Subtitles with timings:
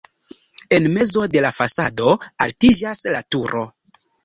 [0.77, 2.15] En mezo de la fasado
[2.47, 3.65] altiĝas la turo.